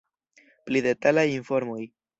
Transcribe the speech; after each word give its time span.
Pli 0.71 0.83
detalaj 0.87 1.29
informoj. 1.37 1.81